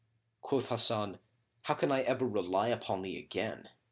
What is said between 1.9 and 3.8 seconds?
I ever rely upon thee again?"